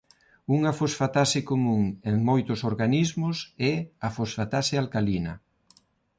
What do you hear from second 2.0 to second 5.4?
en moitos organismos é a fosfatase alcalina.